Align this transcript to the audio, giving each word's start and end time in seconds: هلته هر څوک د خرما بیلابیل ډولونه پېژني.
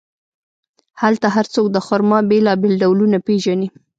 هلته 1.01 1.27
هر 1.35 1.45
څوک 1.53 1.67
د 1.71 1.77
خرما 1.85 2.19
بیلابیل 2.31 2.73
ډولونه 2.81 3.17
پېژني. 3.27 3.67